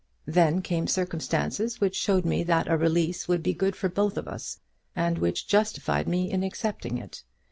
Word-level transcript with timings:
Then 0.25 0.63
came 0.63 0.87
circumstances 0.87 1.79
which 1.79 1.95
showed 1.95 2.25
me 2.25 2.41
that 2.45 2.67
a 2.67 2.75
release 2.75 3.27
would 3.27 3.43
be 3.43 3.53
good 3.53 3.75
for 3.75 3.87
both 3.87 4.17
of 4.17 4.27
us, 4.27 4.59
and 4.95 5.19
which 5.19 5.47
justified 5.47 6.07
me 6.07 6.31
in 6.31 6.41
accepting 6.41 6.97
it. 6.97 7.23